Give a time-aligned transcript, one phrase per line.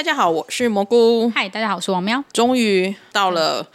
[0.00, 1.30] 大家好，我是蘑菇。
[1.34, 2.24] 嗨，大家好，我是王喵。
[2.32, 3.68] 终于到了，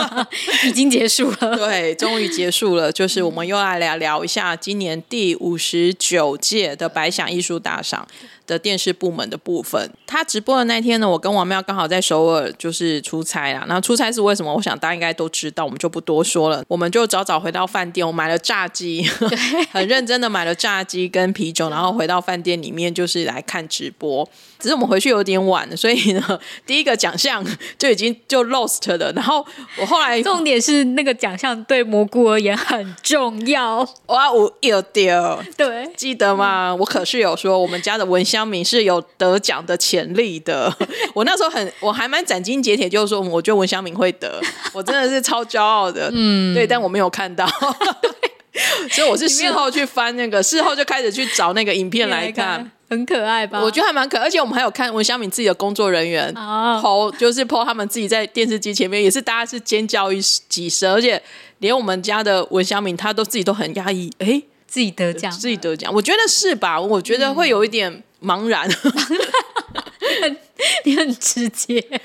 [0.68, 1.56] 已经结束了。
[1.56, 2.92] 对，终于结束了。
[2.92, 8.06] 就是我们又来聊聊一下今年第五十九届的百想艺术大赏
[8.52, 9.90] 的电视部门的部分。
[10.06, 13.64] 他直播的那天呢，我跟王妙刚好在首尔，就是出差啦。
[13.66, 14.54] 那出差是为什么？
[14.54, 16.62] 我想大家应该都知道，我们就不多说了。
[16.68, 19.02] 我们就早早回到饭店，我买了炸鸡，
[19.72, 24.28] 很认真的买了炸鸡跟啤酒，然后回到饭店里面就是来看直播。
[24.58, 25.74] 只是我们回去有点晚。
[25.76, 27.44] 所以呢，第一个奖项
[27.78, 29.12] 就已经就 lost 了。
[29.12, 29.44] 然后
[29.80, 33.88] 我后来 重点是那个奖项对蘑菇而言很重要。
[34.06, 36.70] 哇，我有丢，对，记得吗？
[36.70, 40.74] 嗯、我可是有说我们家的蚊香茗是有得奖的潜力的。
[41.14, 44.40] 我那时候很，我还蛮斩钉截铁，就是说我觉得文香敏会得，
[44.72, 46.10] 我真的是超骄傲的。
[46.12, 47.46] 嗯，对，但我没有看到。
[48.90, 53.58] 所以我是事后去翻那个，事后就开始去找那个影片来看，很可爱吧？
[53.62, 61.20] 我觉得还蛮可爱，而且我们还有看文香敏自己的工作人员，po 就是 po 他们自己在电视机前面，也是大家是尖叫一几声，而且
[61.58, 66.78] 连我们家的文香敏他都自己都很压抑，哎、欸，自己得奖，自己得奖，我觉得是吧？
[66.78, 68.68] 我觉得会有一点茫然，
[70.22, 70.36] 嗯、
[70.84, 72.00] 你很直接，因为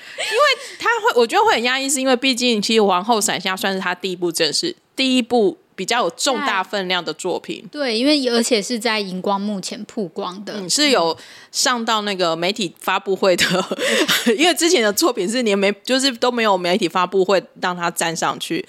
[0.79, 5.57] 他会，我觉得会很压抑，是因为毕竟其实《王后伞下》算是他第一部正式第一部。
[5.77, 11.15] 比较有重大分量的作品，对，因为而且是在荧光幕前曝光的，嗯，是有
[11.51, 13.45] 上到那个媒体发布会的，
[14.35, 18.67] 因为之前的作品是连没就是都没有媒体发布会让他站上去，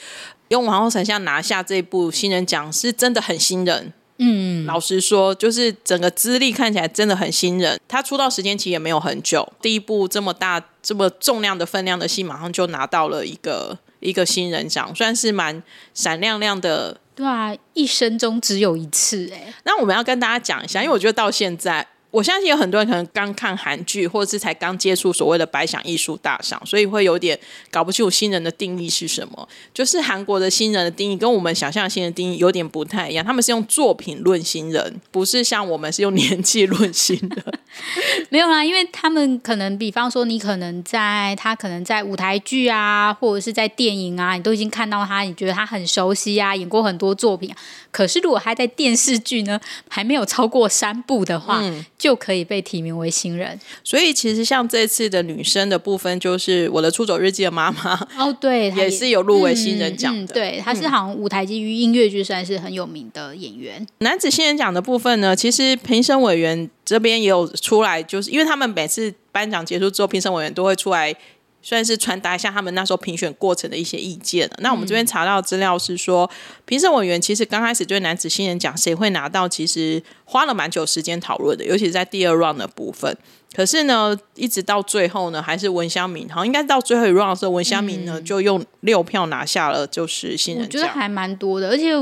[0.49, 13.79] 用王后伞下拿下这部新人奖是真的很新人，嗯，老实说，就是整个资历看起来真的很新人，他出道时间其实也没有很久，第一部这么大这么重量的分量的戏，马上就拿到了一个。
[14.01, 15.61] 一个新人奖算是蛮
[15.93, 19.53] 闪亮亮的，对啊，一生中只有一次哎。
[19.65, 21.85] 那我们要跟大家讲一下，因为我觉得到现在。
[22.11, 27.39] 我相信有很多人可能刚看韩剧，或者是才刚接触所谓的白想艺术大赏，所以会有点
[27.71, 29.47] 搞不清楚新人的定义是什么。
[29.75, 37.45] 就是韩国的新人的定义跟我们想象的新人的定义有点不太一样，他们是用作品论新人，不是像我们是用年纪论新人。
[38.31, 47.55] 没有啦，因为他们可能，比方说你可能在他可能在舞台剧啊，或者是在电影啊，你都已经看到他，你觉得他很熟悉啊，演过很多作品。
[47.91, 60.35] 可是如果他在电视剧呢，还没有超过三部的话，嗯就可以被提名为新人，所以其实像这次的女生的部分，就是我的出走日记的妈妈哦，对， 也是有入围新人奖的，嗯嗯。
[60.35, 63.85] 对，她是好像舞台剧与音乐剧算是很有名的演员。
[63.99, 71.15] 男子新人奖的部分呢，其实评审委员这边也有出来，就是因为他们每次颁奖结束之后，评审委员都会出来。
[71.61, 74.51] 算是传达一下他们那时候评选过程的一些意见。
[74.59, 76.31] 那我们这边查到资料是说，
[76.65, 83.17] 评审委员其实刚开始对男子新人奖谁会拿到，其实花了蛮久时间讨论的，尤其是在第二 round 的部分。
[83.55, 90.81] 可是呢，一直到最后呢，还是文香明，好像应该到最后一 round 的时候，文香明呢就用六票拿下了，就是新人奖。
[90.81, 91.93] 我觉得还蛮多的，而且。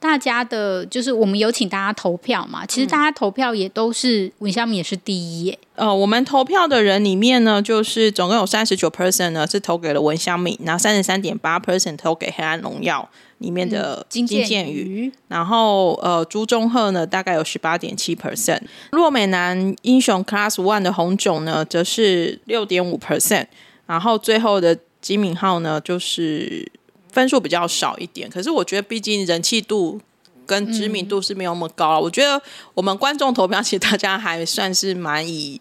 [0.00, 2.64] 大家的，就是我们有请大家投票嘛。
[2.64, 5.58] 其实大家投票也都是文香米也是第一耶。
[5.76, 13.06] 呃，我们投票的人里面呢，就是总共有三十九 percent 呢是投给了文香米，然后三十三点八 percent 投给《黑暗荣耀》
[13.38, 18.62] 里面的金建宇，然后呃朱中赫呢大概有十八点七 percent。
[18.92, 23.48] 若美男英雄 Class One 的红炯呢则是六点五 percent，
[23.86, 26.66] 然后最后的金敏浩呢就是。
[27.12, 30.00] 分数比较少一点，可是我觉得毕竟人气度
[30.46, 32.02] 跟知名度是没有那么高，嗯。
[32.02, 32.40] 我觉得
[32.74, 35.60] 我们观众投票，其实大家还算是蛮以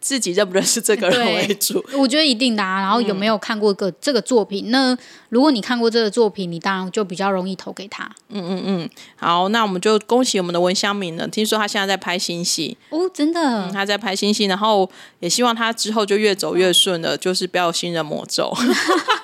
[0.00, 1.84] 自己认不认识这个人为主。
[1.96, 2.80] 我觉得一定的啊。
[2.80, 4.68] 然后有没有看过个这个作品？
[4.68, 4.70] 嗯。
[4.70, 4.98] 那
[5.28, 8.08] 如果你看过这个作品，你当然就比较容易投给他。
[8.28, 8.90] 嗯嗯嗯。
[9.16, 11.26] 好，那我们就恭喜我们的文香明呢。
[11.26, 13.40] 听说他现在在拍新戏哦，真的。
[13.40, 18.52] 嗯，他在拍新戏，然后也希望他之后就越走越顺了，就是不要有新人魔咒。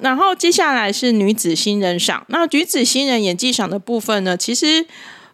[0.00, 2.24] 然后接下来是女子新人赏。
[2.28, 4.86] 那女子新人演技赏的部分呢，其实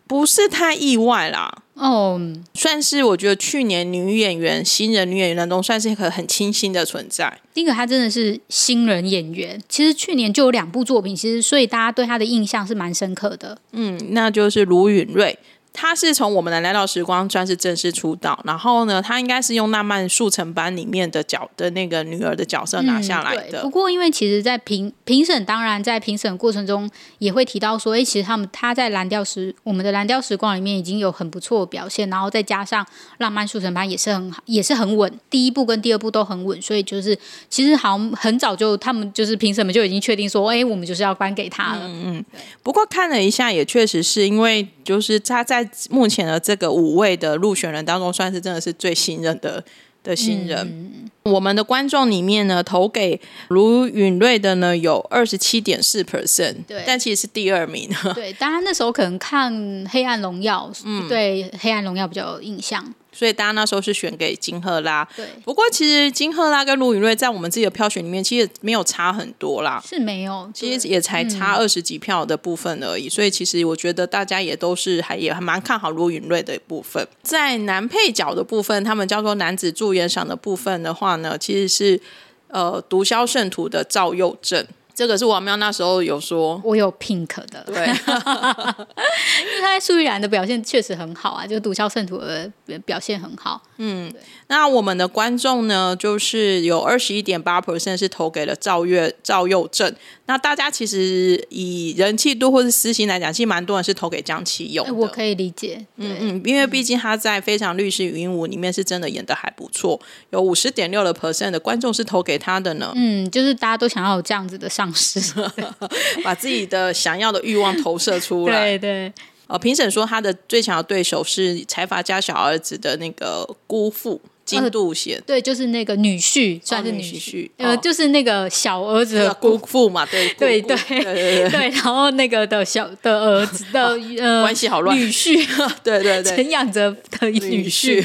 [0.06, 1.62] 不是太意外啦。
[1.74, 2.20] 哦，
[2.54, 7.40] 算是我觉得去年女演员新人女演员当中算是一个很清新的存在。
[7.54, 13.58] 第一个，她真的是新人演员，其实去年就有两部作品，其实所以大家对她的印象是蛮深刻的。
[13.72, 15.36] 嗯，那就是卢允瑞。
[15.74, 23.60] 他是从我们的来到时光算是正式出道，然后呢，他应该是用《浪漫速成班》里面的角的那个女儿的角色拿下来的。
[23.60, 26.88] 嗯、不过，因为其实，在评评审，当然在评审过程中
[27.18, 32.84] 也会提到说，哎，其实他们他在蓝调时我们的蓝调时光里面已经有很不错的表现，然后再加上
[33.16, 41.88] 《浪漫速成班》也是很好，也是很稳，第一部跟第二部都很稳，所以就是其实好像很早就他们就是评审们就已经确定说，哎，我们就是要颁给他了。
[41.88, 42.24] 嗯嗯。
[42.62, 45.61] 不过看了一下，也确实是因为就是他在。
[45.90, 49.62] 目前的这个五位的入选人当中，算是真的是最新任的
[50.02, 50.58] 的新人。
[50.60, 57.88] 嗯、我们的观众里面呢，投给卢允瑞的呢有二十七点四 percent，对，但其实是第二名。
[58.14, 59.52] 对，当然那时候可能看
[59.88, 62.94] 《黑暗荣耀》，嗯，对，《黑暗荣耀》比较有印象。
[63.12, 65.26] 所以大家那时候是选给金赫拉，对。
[65.44, 73.06] 不过其实金赫拉跟卢允瑞在我们自己的票选里面，其实没有差很多啦，是没有，其实也才差二十几票的部分而已。
[73.06, 77.06] 嗯、所以其实我觉得大家也都是还也还蛮看好卢允瑞的部分。
[77.22, 82.00] 在男配角的部分，他们叫做男子助演赏的部分的话呢，其实是
[82.48, 84.66] 呃毒枭圣徒的赵佑正。
[84.94, 92.50] 这个是王喵那时候有说，我有 pink 的，对， 因为他在苏玉然的表现确实很好啊，就毒枭圣徒的
[92.84, 94.12] 表现很好，嗯。
[94.52, 99.90] 那我们的观众呢，就是有二十一点八 percent 是投给了赵月赵佑正。
[100.26, 104.86] 那大家其实以人气度或是私心来讲，其实蛮多人是投给江启勇。
[104.94, 112.92] 我可以理解，嗯嗯，因为毕竟他在《非常律师禹英禑》里面是真的演的还不错，有五十点六的 percent 的观众是投给他的呢。
[112.94, 115.50] 嗯，就是大家都想要有这样子的上司，
[116.22, 118.76] 把自己的想要的欲望投射出来。
[118.76, 118.78] 对
[119.08, 119.12] 对。
[119.46, 124.20] 呃，评审说他的最强的对手是财阀家小儿子的那个姑父。
[124.44, 133.90] 金度贤、呃，对，就是那个女婿，算是女婿，哦、呃，就是那个小儿子的姑父嘛，对，对对对 然后那个的小的儿子的
[134.20, 135.36] 呃关系好乱，女婿，
[135.82, 138.04] 对 对对， 陈养着的女婿，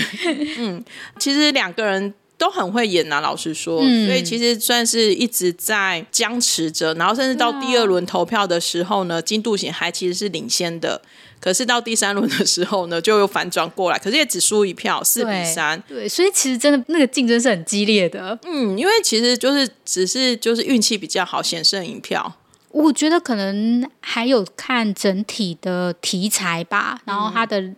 [0.59, 0.83] 嗯，
[1.19, 11.01] 其实两个人都很会演呐、啊，老实说，嗯、所以其实算是一直在僵持着，然后甚至到第二轮投票的时候呢，啊、金度贤还其实是领先的。
[11.39, 15.81] 可是到第三轮的时候呢，就又反转过来，可是也只输一票，四比三。
[15.87, 18.37] 对，所以其实真的那个竞争是很激烈的。
[18.45, 22.35] 嗯，因为其实就是只是就是运气比较好，险胜一票。
[22.69, 27.73] 我觉得可能还有看整体的题材吧，然后它的。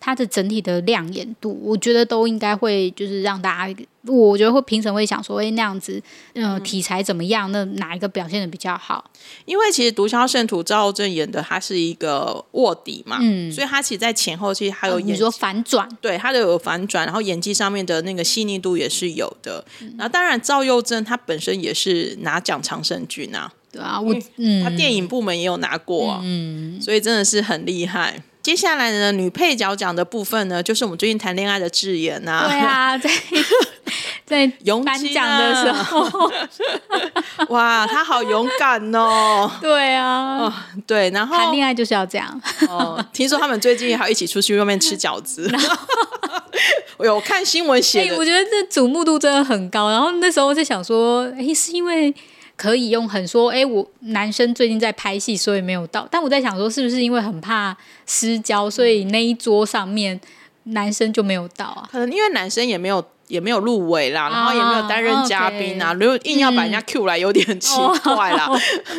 [0.00, 6.02] 嗯它的整体的亮眼度，我觉得都应该会就是让大家，我觉得会评审会想说，哎，那样子，
[6.32, 7.52] 呃，题材怎么样？
[7.52, 9.10] 那哪一个表现的比较好？
[9.44, 19.62] 因为其实《毒枭圣徒》赵又正演的，他是一个卧底嘛，嗯，所以他其实，在前后其实还有演、说反转，对，他都有反转，然后演技上面的那个细腻度也是有的。
[19.82, 28.22] 嗯、然后当然，赵又正他本身也是拿奖常胜军啊，对啊，我嗯，他电影部门也有拿过、啊，嗯，所以真的是很厉害。
[28.42, 32.46] 接下来呢，女配角奖的部分呢，就是我们最近谈恋爱的智妍呐。
[32.48, 33.10] 对啊，在
[34.24, 34.46] 在
[34.84, 36.30] 颁奖的时候，
[37.50, 39.50] 哇，她好勇敢哦。
[39.60, 40.52] 对啊，哦，
[40.86, 42.40] 对，然后谈恋爱就是要这样。
[42.68, 45.50] 哦，听说他们最近还一起出去外面吃饺子。
[46.96, 49.90] 我有看新闻写的，我觉得这瞩目度真的很高。
[49.90, 52.14] 然后那时候我在想说，哎，是因为。
[52.60, 56.06] 可以用很说，哎，我男生最近在拍戏，所以没有到。
[56.10, 57.74] 但我在想说，是不是因为很怕
[58.06, 60.20] 失焦，所以那一桌上面
[60.64, 61.88] 男生就没有到啊？
[61.90, 68.46] 可能因为男生也没有也没有入围啦，然后也没有担任嘉宾啊，如果硬要把人家 Q 来，有点奇怪啦。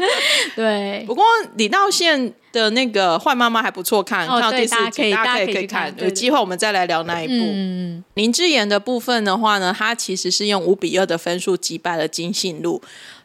[0.58, 1.24] 对，不过
[1.56, 8.04] 李道宪的那个坏妈妈还不错，看看到第四集，大家可以可以看，有机会我们再来聊那一部。
[8.16, 12.82] 林志妍的部分的话呢，他其实是用五比二的分数击败了金信路。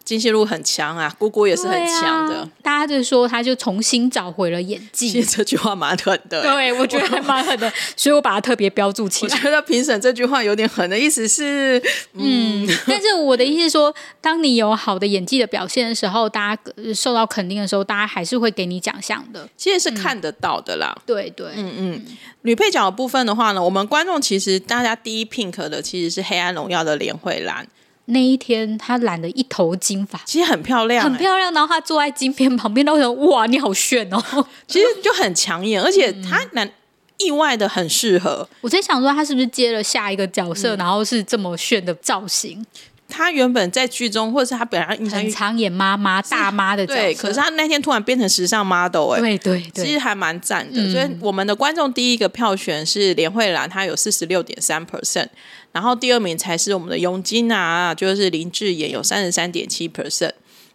[0.06, 2.36] 金信路很强啊，姑姑也是很强的。
[2.36, 5.10] 啊、大家就说他就重新找回了演技。
[5.12, 6.40] 其实这句话蛮狠的。
[6.42, 9.36] 对， 我觉得还蛮狠的，所以我把它特别标注起来。
[9.36, 11.82] 我觉得评审这句话有点狠的意思是，
[12.12, 16.62] 嗯，嗯，但是我的意思是说，当你有好的演技的表现的时候，大家
[16.94, 19.48] 受到肯定的时候，大家还是会给你奖项的。
[19.56, 20.94] 其实是看得到的啦。
[20.96, 22.04] 嗯、对对，嗯嗯。
[22.42, 27.66] 女配角的部分的话呢，我们观众其实大家第一 pink 的其实是《黑暗荣耀》的连慧兰。
[28.06, 31.52] 那一天，她染了一头金发，其实很漂亮，欸，很漂亮。
[31.52, 34.22] 然后她坐在金片旁边，然后我想，哇，你好炫哦！
[34.66, 36.70] 其实就很抢眼，而且她蛮
[37.18, 38.48] 意外的很适合。
[38.60, 42.64] 我在想说，她是不是接了下一个角色，嗯、然后是这么炫的造型？
[43.08, 50.82] 他原本在剧中，或者是他本来印象很常演妈妈大妈的角色，对，可是他那天突然变成时尚 model，哎、欸，对对对，其实还蛮赞的。
[50.82, 55.28] 嗯、所以我们的观众第一个票选是连慧兰，她有四十六点三 percent，
[55.72, 60.32] 然后第二名才是我们的佣金啊，就是林志妍有三十三点七 percent。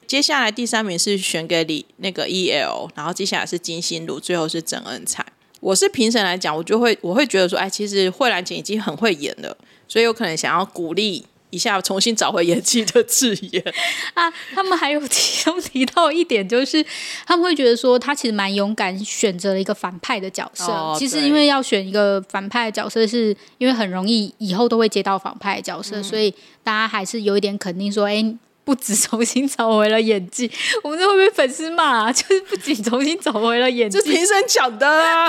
[0.07, 5.25] 接下来第三名是选给李那个 EL，然后接下来是金星如，最后是郑恩彩。
[5.61, 9.55] 我是评审来讲，我就会我会觉得说，哎，其实慧兰姐已经很会演了，
[9.87, 13.63] 所以有可能想要鼓励一下，重新找回演技的智妍
[14.15, 14.31] 啊。
[14.53, 16.83] 他们还有其中提到一点，就是
[17.25, 20.71] 他们会觉得说，他其实蛮勇敢，选择了一个反派的角色。
[20.71, 28.35] 哦、其实因为要选一个反派的角色，是因为很容易以后都会接到反派的角色，嗯、所以大家还是有一点肯定说，哎。
[28.63, 30.49] 不止重新找回了演技，
[30.83, 32.13] 我们这会被粉丝骂啊！
[32.13, 35.27] 就是不仅重新找回了演技，这评审讲的啊，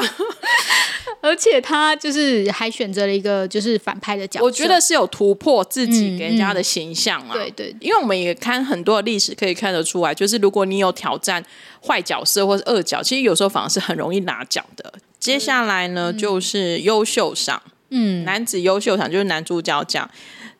[1.32, 7.30] 而且他就是还选择了一个就是反派的角色，我觉得是有突破自己给人家的形象啊。
[7.32, 11.42] 嗯嗯、对，对对，因为我们也看很多历史可以看得出来，就是如果你有挑战
[11.82, 14.92] 坏角色或是恶角，其实有时候反而是很容易拿奖的。
[15.18, 20.10] 接下来呢，嗯、就是优秀赏，嗯，男子优秀赏就是男主角奖，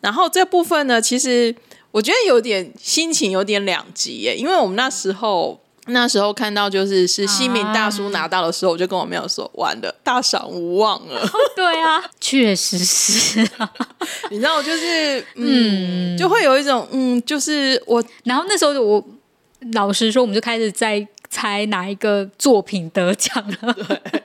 [0.01, 1.55] 然后这部分呢，其实。
[1.93, 11.29] 我觉得有点心情有点两极耶，因为我们那时候那时候看到就是是西敏大叔拿到的时候，我就跟我妹说完了， 大赏无望了。
[11.57, 13.69] 对啊，确实是啊，
[14.31, 19.05] 你知道，就是嗯，嗯就会有一种嗯，就是我，然后那时候我
[19.73, 23.73] 老实说，我们就开始在猜哪一个作品得奖了。
[23.75, 24.23] 对。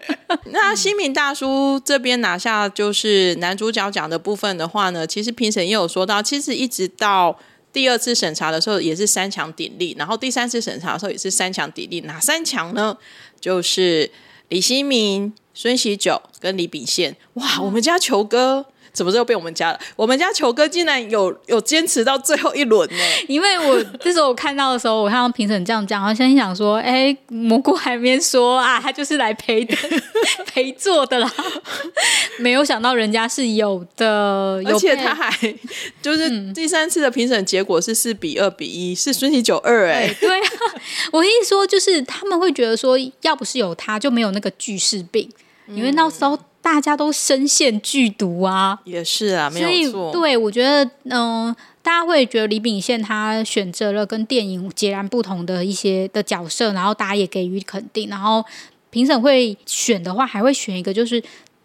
[0.52, 7.38] 那新民大叔这边拿下就是男主角奖的部分的话呢，其实评审也有说到，其实一直到。
[7.78, 12.02] 第二次审查的时候也是三强鼎立，然后第三次审查的时候也是三强鼎立。
[12.02, 12.98] 哪三强呢？
[13.40, 14.10] 就是
[14.50, 17.16] 李新民、孙喜九跟李炳宪。
[17.36, 18.66] 哇，我们家球哥。
[18.98, 19.80] 什么时候被我们家了？
[19.96, 22.98] 我们家球哥竟然有有坚持到最后一轮呢！
[23.30, 29.76] 因为我这时候我看到的时候，我看到评审这样讲，我心想说：“哎，蘑菇还没说啊，他就是来陪的
[30.52, 31.32] 陪坐的啦。”
[32.40, 35.32] 没有想到人家是有的，有而且他还
[36.02, 40.12] 就是第三次的评审结果是四比二比一，是孙喜九二哎。
[40.20, 40.50] 对啊，
[41.12, 45.30] 我一说就是他们会觉得说，要不是有他就没有那个巨噬病，
[45.68, 46.38] 因为那时候。
[46.68, 50.12] 大家都深陷剧毒啊，也是啊，没有错。
[50.12, 58.10] 对，我觉得，嗯、呃，大家会觉得李秉宪他选择了跟电影截然不同的一些的角色，然后大家也给予肯定。
[58.10, 58.44] 然后
[58.90, 61.24] 评审会选的话，还会选一个就是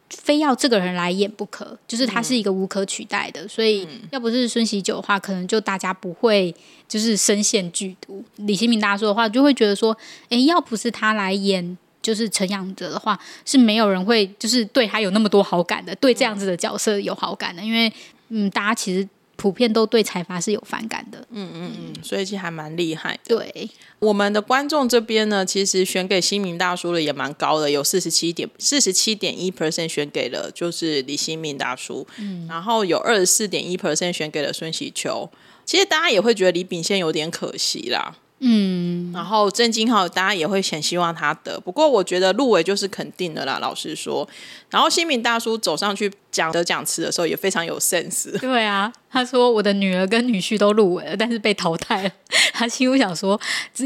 [0.09, 3.42] 非要这个人来演不可，就是他是一个无可取代的。
[3.42, 6.54] 嗯、所以要不是孙喜九的话，可能就大家不会
[6.87, 8.25] 就是深陷剧毒。
[8.37, 11.76] 李新民大家说的话，就会觉得说，哎，要不是他来演。
[12.02, 17.90] 就是陈阳哲的话，是没有人会就是对他有那么多好感的，对这样子的角色有好感的，因为
[18.28, 23.37] 嗯，大家其实普遍都对财阀是有反感的，嗯嗯嗯，所以其实还蛮厉害的。
[23.37, 35.28] 对，我们的观众这边呢，其实选给新民大叔的也蛮高的，有四十七点四十七点一 percent 选给了就是李新民大叔，嗯，然后有二十四点一 percent 选给了孙喜秋。
[35.64, 38.16] 其实大家也会觉得李秉宪有点可惜啦。
[38.44, 44.28] 嗯，然后郑金浩大家也会很希望他得，不过我觉得入围就是肯定的啦，老实说。
[44.73, 48.37] 然后新民大叔走上去讲得奖词的时候也非常有 sense。
[48.41, 52.11] 对啊，他说我的女儿跟女婿都入围了，但是被淘汰了。
[52.55, 53.38] 他心里想说，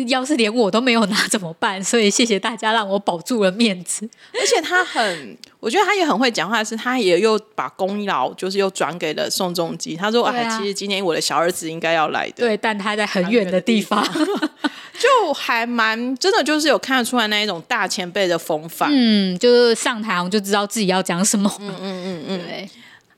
[0.06, 1.82] 要是连我都没有拿怎么办？
[1.82, 4.08] 所以谢谢大家让我保住了面子。
[4.32, 9.96] 而且他很，我觉得他也很会讲话，是他也又把功劳就是又转给了宋仲基。
[9.96, 14.06] 他说啊，其实今年我的小儿子应该要来的，对，但他在很远的地方。
[14.98, 18.88] 就还蛮真的，就是有看得出来那一种大前辈的风范。
[18.90, 21.50] 嗯，就是上台我就知道自己要讲什么。
[21.58, 22.40] 嗯嗯嗯嗯。
[22.46, 22.68] 对，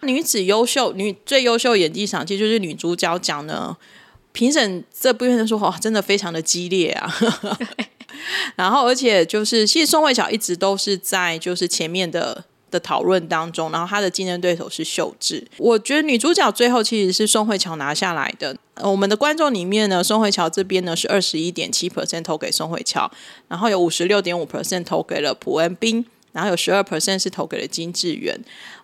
[0.02, 3.76] 女子优秀女最优秀演技赏，其实就是女主角奖呢。
[4.30, 7.12] 评审这部分说，哇，真的非常的激烈啊。
[8.54, 12.44] 然后，而且就是，其实宋慧乔一直都是在就是前面的。
[12.70, 15.42] 的讨论当中，然后她的竞争对手是秀智。
[15.56, 18.54] 我觉得女主角最后其实是宋慧乔拿下来的。
[18.82, 23.10] 我们的观众里面呢，宋慧乔这边呢是二十一点七 percent 投给宋慧乔，
[23.48, 26.04] 然后有五十六点五 percent 投给了朴恩斌，
[26.38, 28.32] 然后有十二 percent 是投给了金智媛。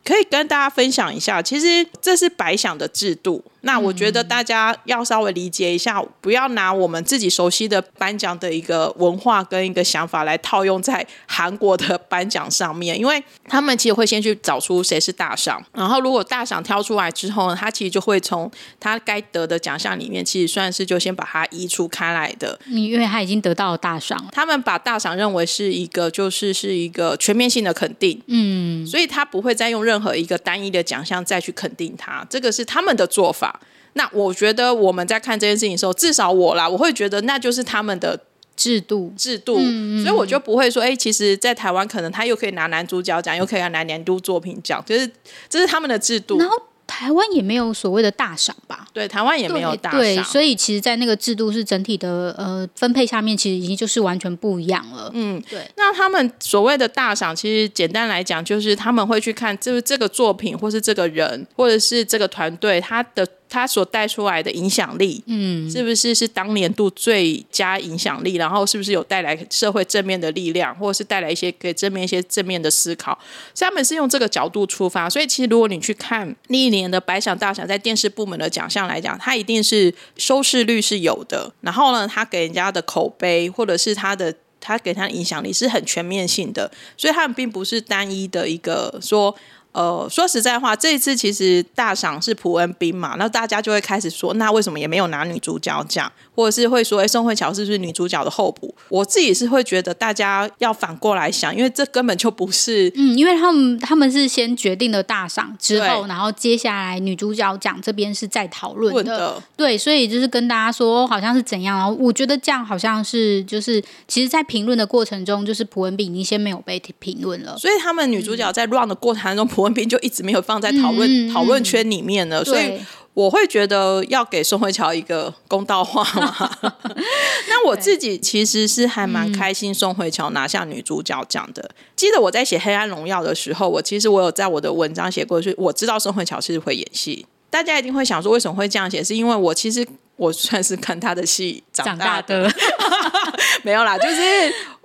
[0.04, 3.42] 可以跟大家分享一下，其实这是白想的制度。
[3.62, 22.60] 那我觉得大家要稍微理解一下，不要拿我们自己熟悉的颁奖的一个文化跟一个想法来套用在韩国的颁奖上面，因为他们其实会先去找出谁是大赏，然后如果大赏挑出来之后呢，他其实就会从他该得的奖项里面，其实算是就先把它移除开来的。
[22.66, 33.60] 因为他已经得到了大赏，他们把大赏认为是一个就是是一个全面性的肯定，嗯，所以他不会再用任何一个单一的奖项再去肯定他，这个是他们的做法。
[33.94, 38.18] 那我觉得我们在看这件事情的时候，至少我啦，我会觉得那就是他们的
[38.56, 45.08] 制度制度，嗯、所以我就不会说，哎、欸，其实，在台湾可能他又可以拿男主角奖，又可以拿年度作品奖，就是
[45.48, 46.38] 这是他们的制度。
[46.38, 48.86] 然后台湾也没有所谓的大赏吧？
[48.92, 55.10] 对，台湾也没有大赏，对，所以其实，在那个制度是整体的呃分配下面，其实已经就是完全不一样了。
[55.14, 55.68] 嗯，对。
[55.76, 63.26] 那他们所谓的大赏，其实简单来讲，就是他们会去看，就是这个作品，或是这个人，或者是这个团队，他的。
[63.54, 68.34] 他所带出来的影响力，嗯，是不是是当年度最佳影响力？
[68.34, 73.16] 然后是不是有带来社会正面的力量，或者是带来一些给正面一些正面的思考？
[73.54, 75.08] 所以他们是用这个角度出发。
[75.08, 81.52] 所以其实如果你去看历年的百想大赏，在电视部门的奖项来讲，它一定是收视率是有的。
[81.60, 86.70] 然后呢，他给人家的口碑，或者是他的他给他的影响力是很全面性的。
[86.96, 89.36] 所以他们并不是单一的一个说。
[89.74, 98.72] 呃，说实在话，这一次其实大赏是朴恩斌嘛，那大家就会开始说，那为什么也没有拿女主角奖，或者是会说，哎，宋慧乔是不是女主角的候补？
[98.88, 122.78] 我自己是会觉得，大家要反过来想，因为这根本就不是，嗯，因为他们他们是先决定了大赏之后，然后接下来女主角奖这边是在讨论的，的，对，所以就是跟大家说好像是怎样，然后我觉得这样好像是就是，其实，在评论的过程中，就是朴恩斌已经先没有被评论了，所以他们女主角在 run 的过程中，朴恩斌就一直没有放在讨论讨论圈里面呢，所以
[123.14, 126.50] 我会觉得要给宋慧乔一个公道话嘛。
[127.48, 131.70] 那我自己其实是还蛮开心，宋慧乔拿下女主角奖的。
[131.94, 137.26] 记得我在写《黑暗荣耀》的时候，我其实我有在我的文章写过，就是我知道宋慧乔其实会演戏。
[137.50, 139.02] 大家一定会想说，为什么会这样写？
[139.04, 142.54] 是因为我其实我算是看她的戏长大的，大的
[143.62, 144.14] 没有啦，就是。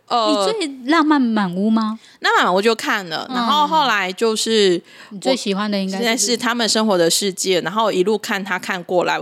[0.09, 1.99] 呃，你最浪漫满屋吗？
[2.21, 9.21] 那我就看了，然后后来就是、嗯、你最喜欢的应该是，现在是他们生活的世界，然后一路看他看过来，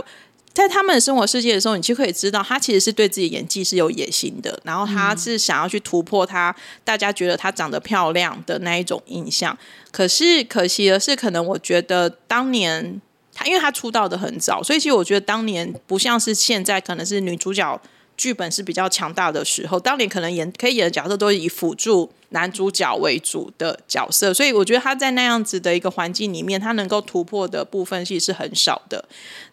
[0.54, 9.56] 在他们生活世界的时候，你就可以知道他其实是对自己演技是有野心的，然后他是想要去突破他大家觉得他长得漂亮的那一种印象。
[9.92, 13.00] 可是可惜的是，可能我觉得当年
[13.34, 17.80] 他因为他出道的很早，所以其实我觉得当年不像是现在，可能是女主角。
[18.18, 29.02] 剧本是比较强大的时候，当年可能演可以演的角色都是以辅助男主角为主的角色，所以我觉得他在那样子的一个环境里面，他能够突破的部分其实是很少的。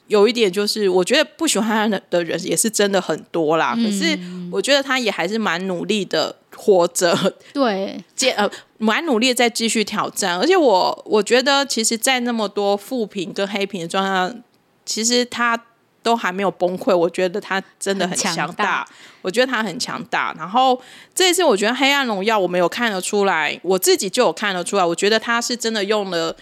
[0.07, 3.73] 有一点就是，我觉得不喜欢他的人也是真的很多啦。
[3.77, 4.19] 嗯、可是
[4.51, 7.15] 我觉得他也还是蛮努力的活着，
[7.53, 8.49] 对，接呃
[8.79, 10.37] 蛮努力的在继续挑战。
[10.37, 14.35] 而且我我觉得，其实，在那么多负评跟黑评的状态下，
[14.83, 15.59] 其实他。
[16.05, 18.45] 都还没有崩溃，我觉得他真的很强大。
[18.45, 18.87] 强大，
[19.23, 20.31] 我觉得他很强大。
[20.37, 20.79] 然后
[21.15, 24.85] 这一次，我觉得《黑暗荣耀》我没有看得出来，我自己就有看得出来。
[24.85, 26.35] 我觉得他是真的用了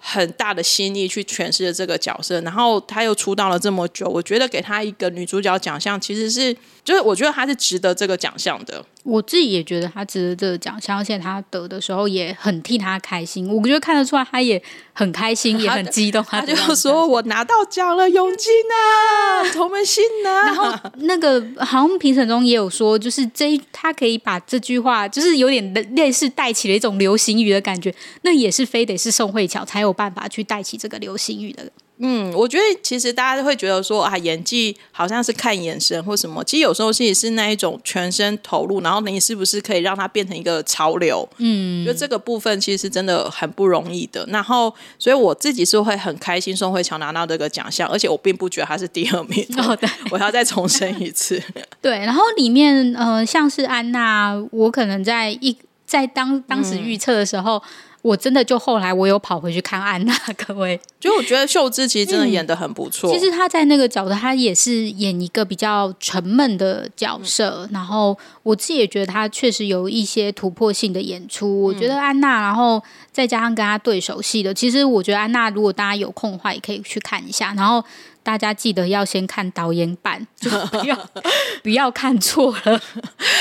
[0.00, 2.40] 很大的心力去诠释了这个角色。
[2.40, 8.84] 然后他又出道了这么久，我觉得给他一个女主角奖项，其实是就是我觉得他是值得这个奖项的。
[9.04, 13.46] 我自己也觉得他值得这个奖项，而且他得的时候也很替他开心。
[13.54, 14.60] 我觉得看得出来，他也
[14.94, 16.24] 很开心，也很激动。
[16.24, 20.46] 他就说：“我拿到奖了，永金啊，同门信啊。
[20.48, 27.94] ”然后那个好像评审中也有说，就是这他可以把这句话，就是有点类似带起了一种流行语的感觉。
[28.22, 31.70] 那也是非得是宋慧乔才有办法去带起这个流行语的。
[31.98, 41.28] 嗯，我觉得其实大家都会觉得说啊，演技好像是看眼神或什么，其实有时候其实是那一种全身投入，然后你是不是可以让它变成一个潮流？
[41.38, 44.26] 嗯，就这个部分其实是真的很不容易的。
[44.28, 49.46] 然后，所以我自己是会很开心宋慧乔拿到这个奖项，而且我并不觉得她是第二名。
[49.58, 51.40] 哦，对，我要再重申一次。
[51.80, 57.56] 对，然后里面呃，像是安娜，我可能在一在当当时预测的时候。
[57.58, 57.62] 嗯
[58.04, 63.10] 我真的就后来我有跑回去看安娜，各位，就我觉得秀智其实真的演的很不错。
[63.10, 67.60] 嗯、其实她在那个角色，她也是演一个比较沉闷的角色。
[67.62, 71.48] 嗯、然后我自己也觉得她确实有一些突破性的演出。
[71.48, 77.54] 嗯、我觉得安娜，然后再加上跟她对手戏的，其实我觉得安娜，如果大家有空的话，也可以去看一下。
[77.56, 77.82] 然后。
[78.24, 81.10] 大家记得要先看导演版， 就不要
[81.62, 82.80] 不要看错了。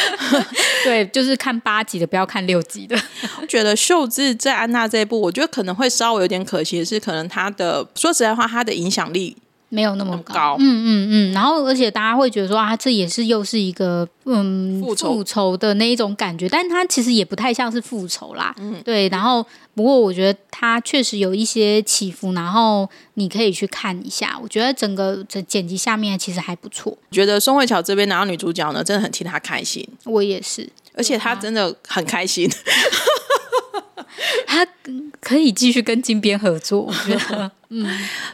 [0.83, 2.95] 对，就是看八集的，不要看六集的。
[3.41, 9.37] 我觉得秀智在安娜这一部，我觉得可能会稍微有点可惜的是，可能他的说实在话，他的影响力。
[9.73, 19.09] 没有那么高，嗯嗯嗯，然后而且大家会觉得说啊，这也是又是一个嗯复仇的那一种感觉，但是它其实也不太像是复仇啦，嗯，对。
[19.09, 24.37] 然后不过我觉得它确实有一些起伏，然后你可以去看一下。
[24.39, 26.95] 我觉得整个这剪辑下面其实还不错。
[27.09, 29.83] 觉得宋慧乔这边拿到女主角呢，真的很替她开心。
[30.03, 32.47] 我也是，而且她真的很开心。
[34.45, 37.85] 她可可以继续跟金边合作，我觉得， 嗯，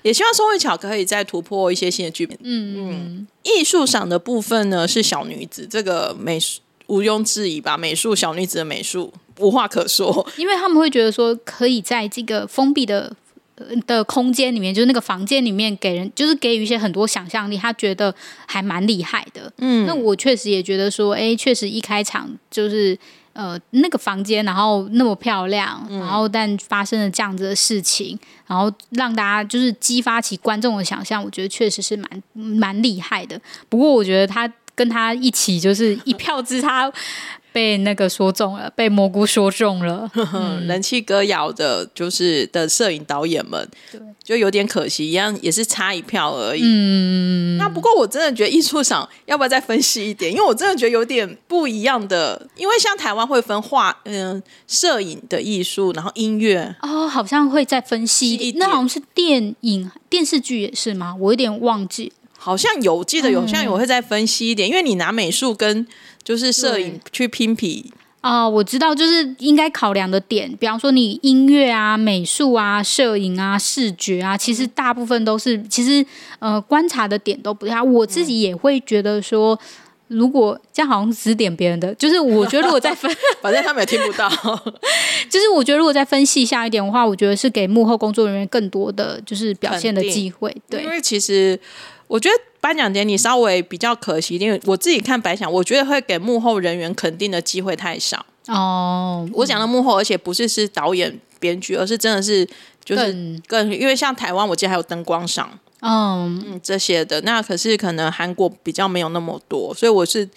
[0.01, 2.37] 也希望宋慧乔可以再突破一些新的剧本。
[2.41, 13.15] 嗯嗯，艺术上的部分呢是小女子，这个美术毋庸置疑吧，美术小女子的美术无话可说，因为他们会觉得说可以在这个封闭的。
[13.85, 19.51] 的空间里面，就是那个房间里面，给人就是给予一些很多想象力，他觉得还蛮厉害的。
[19.57, 22.97] 嗯，那我确实也觉得说，哎，确实一开场就是
[23.39, 33.39] 呃那个房间，然后那么漂亮，然后但发生了这样子的事情，然后让大家就是激发起观众的想象，我觉得确实是蛮蛮厉害的。
[33.69, 36.91] 不过我觉得他跟他一起就是一票之差。
[37.51, 46.61] 被那个说中了，被蘑菇说中了，嗯、 人气歌谣的，就是的摄影导演们，对，就有点可惜，一样也是差一票而已。
[46.63, 50.31] 嗯，那不过我真的觉得艺术赏要不要再分析一点？
[50.31, 61.15] 因为我真的觉得有点不一样的，因为像台湾会分画，嗯、呃，摄影的艺术，然后音乐，哦，好像会再分析一点，那好像是电影、电视剧也是吗？
[61.19, 65.85] 我有点忘记，好像有记得有，像有会再分析一点，嗯、因为你拿美术跟。
[66.21, 76.05] 就是摄影去拼皮啊、呃，我知道，就是应该考量的点，比方说你音乐啊、美术啊、摄影啊、视觉啊，其实大部分都是，其实
[76.37, 77.81] 呃观察的点都不太。
[77.81, 79.57] 我自己也会觉得说，
[80.09, 83.09] 如果这样好像指点别人的，就是我觉得如果再 分，
[83.41, 84.29] 反正他们也听不到。
[85.31, 90.55] 就是我觉得如果再分析下一点的话，我觉得是给幕后工作人员更多的就是表现的机会。
[90.69, 91.59] 对，因为其实。
[92.09, 99.29] 我觉得颁奖典礼稍微比较可惜，因为我自己看白想，我觉得会给幕后人员肯定的机会太少哦。
[99.31, 102.43] 我讲的幕后，而且不是是导演、编剧，而是真的是
[102.83, 103.03] 就是
[103.47, 105.47] 更，更因为像台湾，我记得还有灯光赏，
[105.81, 107.21] 哦、嗯这些的。
[107.21, 110.27] 那可是可能韩国比较没有那么多，所以我是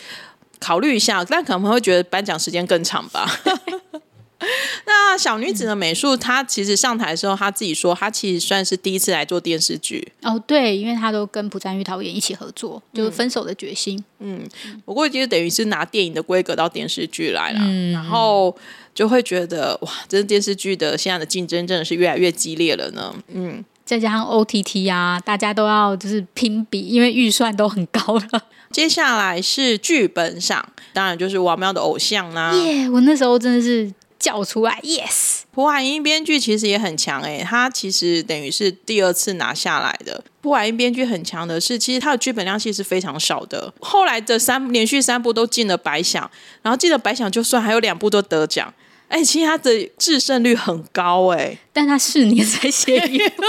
[0.60, 3.26] 考虑一下，但可能会觉得颁奖时间更长吧。
[4.86, 10.42] 那小女子的美术，她其实上台的时候，她自己说，她其实算是第一次来做电视剧哦。
[10.46, 13.98] 对，因为她都跟朴赞玉导演一起合作，就是《分手的决心》。
[14.18, 14.40] 嗯，
[14.84, 18.54] 不过就等于是拿电影的规格到电视剧来了，嗯、然后
[18.94, 23.14] 就会觉得哇，这电视剧的现在的竞争真的是越来越激烈了呢。
[23.32, 28.42] 嗯，再加上 OTT 啊，大家都要就是拼比，因为预算都很高了。
[28.70, 32.54] 接下来是剧本上，当然就是王喵的偶像啦、啊。
[32.54, 33.92] 耶，我那时候真的是。
[34.22, 35.40] 叫出来，yes！
[35.52, 40.22] 朴海英编剧其实也很强诶，他其实等于是第二次拿下来的。
[40.40, 43.74] 朴海英编剧很强的是，其实他的剧本量其实是非常少的。
[43.80, 46.30] 后来的三连续三部都进了百想，
[46.62, 48.72] 然后进了百想就算，还有两部都得奖。
[49.08, 53.42] 哎，其实他的制胜率很高哎，但他四年才写一部。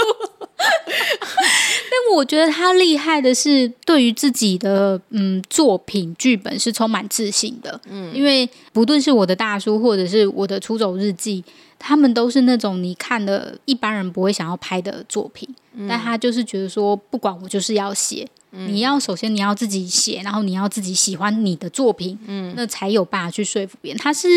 [1.94, 7.80] 但我觉得他厉害的是，对于自己的嗯作品剧本是充满自信的。
[7.88, 11.44] 嗯，因为不论是我的大叔，或者是我的出走日记，
[11.78, 15.48] 他们都是那种你看的一般人不会想要拍的作品。
[15.74, 18.28] 嗯，但他就是觉得说，不管我就是要写。
[18.56, 23.98] 你要首先你要自己写，然后你要自己喜欢你的作品，嗯，那才有办法去说服别人。
[23.98, 24.28] 他是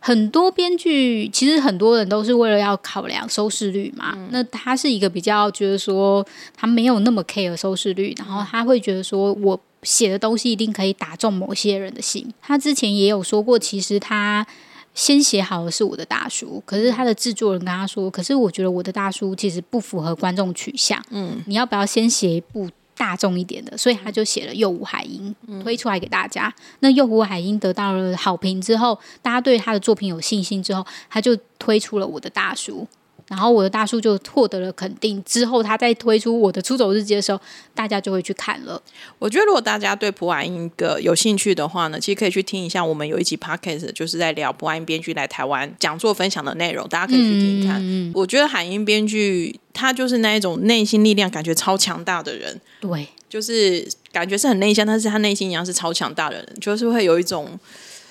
[0.00, 4.14] 很多编剧，其实很多人都是为了要考量收视率嘛。
[4.16, 12.32] 嗯、那他是一个比较觉得说他没有那么 care 收视率，然后他会觉得说我写的东西一定可以打中某些人的心。
[12.40, 14.46] 他之前也有说过，其实他
[14.94, 21.02] 先写好的是我的大叔，可是他的制作人跟他说，可是我觉得我的大叔其实不符合观众取向。
[21.10, 22.68] 嗯，你要不要先写一部？
[22.98, 26.52] 大众一点的，所以他就写了《幼虎海鹰》推出来给大家。
[26.80, 32.80] 那《幼虎海英》得到了好评之后，大家对他的作品有信心之后，他就推出了《我的大叔》。
[33.28, 37.38] 然后我的大叔就获得了肯定，之后他在推出我的出走日记的时候，
[37.74, 38.80] 大家就会去看了。
[39.18, 47.78] 我觉得如果大家对朴海英个有兴趣的话呢，其实可以去听一下我们有一集 podcast，就是在聊朴海英编剧来台湾讲座分享的内容，大家可以去听听看。
[47.82, 57.58] 嗯、我觉得海英编剧他就是那一种内心力量感觉超强大的人，对，就是感觉是很内向，但是他内心一样是超强大的人，就是会有一种。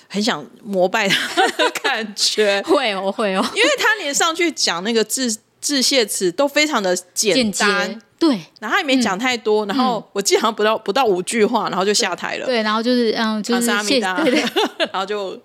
[0.08, 14.42] 很想膜拜他的感觉， 会哦，会哦，因为他连上去讲那个致致谢词都非常的简单，对，然后他也没讲太多，嗯、然后我记得好像不到不到五句话，然后就下台了，对，然后就是嗯，就是谢谢，对对，
[14.92, 15.38] 然后就，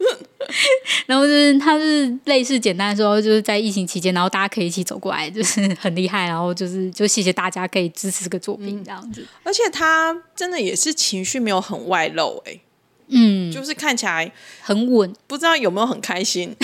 [1.07, 12.61] 然后就是他是类似简单的说，就是在疫情期间，然后大家可以一起走过来，就是很厉害，然后就是就谢谢大家可以支持这个作品这样子，而且他真的也是情绪没有很外露，哎。
[13.12, 16.57] 嗯，就是看起来很稳，不知道有没有很开心。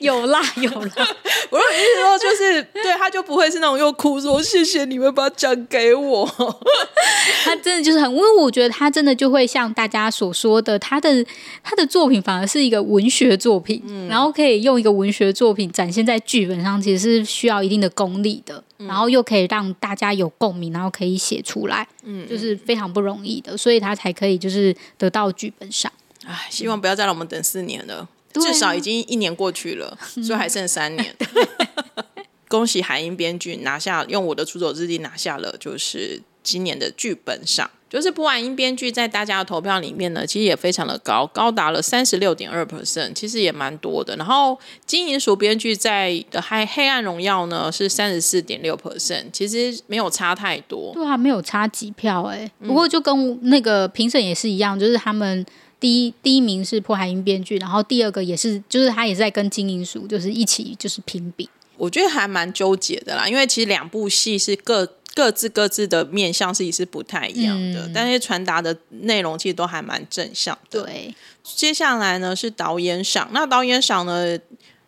[0.00, 0.92] 有有啦有啦，
[1.50, 6.26] 我的意思说就是对他就不会是那种又哭说谢谢你们把奖给我，
[7.44, 11.24] 他真的就是很，因为我觉得他真的就会像大家所说的，他的
[11.62, 25.92] 他的作品反而是一个文学作品，嗯、然后可以用一个文学作品展现在剧本上，其实是需要一定的功力的，嗯、然后又可以让大家有共鸣，然后可以写出来，嗯，就是非常不容易的，所以他才可以就是得到剧本上。
[26.24, 28.08] 唉，希望不要再让我们等四年了。
[28.34, 31.16] 至少已经一年过去了，所以还剩三年。
[32.46, 37.70] 恭喜海英编剧拿下，用我的出走日记拿下了，就是今年的剧本赏。
[37.88, 44.14] 就是不完英编剧在大家的投票里面呢，其实也非常的高，高达了三十六点二 percent，其实也蛮多的。
[44.16, 50.92] 然后金银鼠编剧在的《黑黑暗荣耀》呢是三十四点六 percent，其实没有差太多。
[50.94, 52.52] 对啊，没有差几票哎、欸。
[52.66, 55.44] 不过就跟那个评审也是一样，就是他们。
[55.80, 61.48] 第一第一名是破海英编剧，然后第二个也是，就是他也在跟金银鼠就是一起就是评比。
[61.76, 64.84] 我觉得还蛮纠结的啦，因为其实两部戏是各
[65.18, 70.84] 各自各自的面向是也是不太一样的，嗯、但是传达的内容其实都还蛮正向的。
[70.84, 74.38] 对，接下来呢是导演赏，那导演赏呢，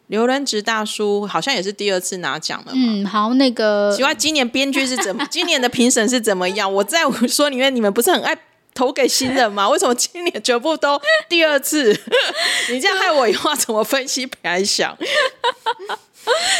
[0.07, 2.73] 刘仁植大叔好像也是第二次拿奖了嘛。
[2.77, 5.27] 嗯，好，那个奇怪，今年编剧是怎么？
[5.29, 6.73] 今年的评审是怎么样？
[6.73, 8.38] 我在我说里面，你们不是很爱。
[8.73, 9.69] 投给新人吗？
[9.69, 11.93] 为什么今年全部都第二次？
[12.71, 14.25] 你这样害我以后怎么分析？
[14.25, 14.97] 别来想。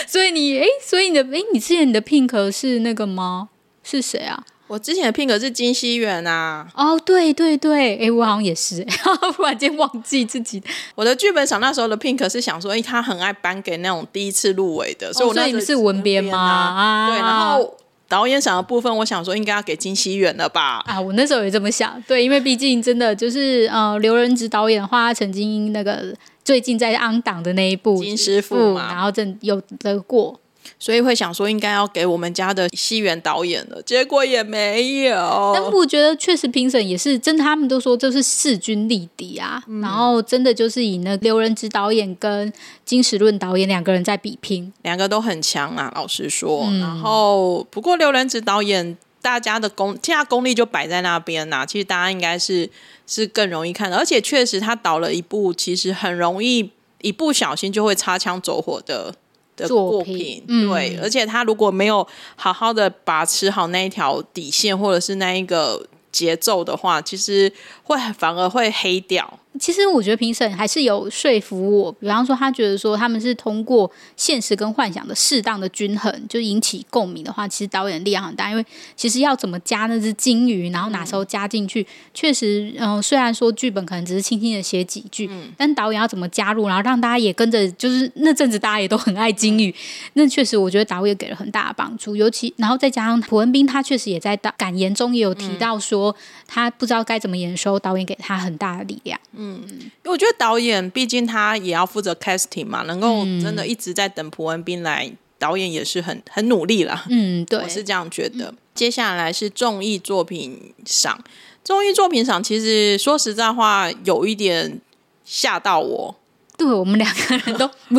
[0.09, 3.51] 所以你哎，所以你的哎，你之前你的 pink 是那个吗？
[3.91, 4.43] 是谁啊？
[4.67, 6.67] 我之前的 pink 是金熙媛啊。
[6.75, 8.87] 哦，对对对，哎，我好像也是，
[9.37, 10.63] 忽然间忘记自己。
[10.95, 16.39] 我的剧本赏那时候的 pink 是想说，哎，他很爱颁给那种第一次入围的，所以我那哦、是文编吗？
[16.39, 17.77] 啊、对，然后。
[18.11, 20.83] 导演赏的部分，我想说应该要给金熙媛了吧？
[20.85, 22.03] 啊，我那时候也这么想。
[22.09, 26.13] 对，因为毕竟真的就是呃，刘仁植导演的话，他曾经那个
[26.45, 30.41] 最近在 on 档的那一部金师傅嘛，然后正有得过。
[30.79, 35.53] 所以会想说应该要给我们家的西园导演了，结果也没有。
[35.55, 39.63] 但我觉得确实评审也是真的，他们都说这是势均力敌啊。
[39.67, 42.53] 嗯、然后真的就是以那刘仁植导演跟
[42.85, 46.67] 金石论导演两个人在比拼，两个都很强啊，老实说。
[46.69, 51.67] 嗯、然后不过刘仁植导演大家的功，现在功力就摆在那边呐、啊。
[51.67, 52.69] 其实大家应该是
[53.07, 56.71] 是更容易看的，而且确实他导了一部，其实很容易
[57.03, 59.15] 一不小心就会擦枪走火的。
[59.61, 67.53] 的作品，对，嗯、而且他如果没有好好的把持好那一条底线，或者是那一个节奏的话，其实
[67.85, 69.39] 会反而会黑掉。
[69.59, 78.49] 其实我觉得评审还是有说服我，比方说他觉得说他们是通过现实跟幻想的适当的均衡，就引起共鸣的话，其实导演力量很大。
[78.49, 81.85] 因为其实要怎么加那只金鱼，然后哪时候加进去，
[82.15, 89.75] 确实，嗯、呃，虽然说剧本可能只是轻轻的写几句，嗯、但导演要怎么加入，然后让大家也跟着，就是那阵子大家也都很爱金鱼，嗯、
[90.15, 92.15] 那确实我觉得导演给了很大的帮助。
[92.15, 96.15] 尤其然后再加上朴文斌，他确实也在感言中也有提到说，
[96.47, 99.19] 他不知道该怎么演的时候，导演给他很大的力量。
[99.43, 107.07] 嗯，因为我觉得导演毕竟他也要负责 casting 嘛，能够真的一直在等蒲文斌来，导演也是很很努力啦。
[107.09, 108.51] 嗯，对，我是这样觉得。
[108.51, 111.25] 嗯、接下来是综艺作品赏，
[111.65, 114.79] 综艺作品赏其实说实在话有一点
[115.25, 116.15] 吓到我。
[116.59, 117.99] 对，我们两个人都， 因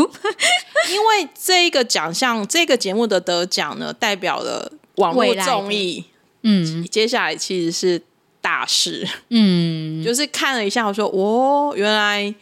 [1.07, 6.05] 为这一个奖项，这个节目的得奖呢，代表了网络综艺。
[6.43, 8.03] 嗯，接下来其实是。
[8.41, 12.33] 大事，嗯，就是看了一下，我说，哦，原来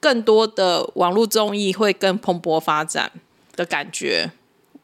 [0.00, 3.12] 更多的网络综艺会更蓬勃发展
[3.54, 4.32] 的感觉。